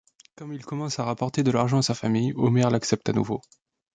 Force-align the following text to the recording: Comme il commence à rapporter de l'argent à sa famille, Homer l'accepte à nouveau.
Comme 0.35 0.51
il 0.53 0.65
commence 0.65 0.97
à 0.97 1.03
rapporter 1.03 1.43
de 1.43 1.51
l'argent 1.51 1.77
à 1.77 1.81
sa 1.83 1.93
famille, 1.93 2.33
Homer 2.35 2.65
l'accepte 2.71 3.07
à 3.09 3.13
nouveau. 3.13 3.39